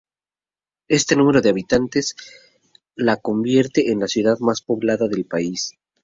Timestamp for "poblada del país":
4.63-5.73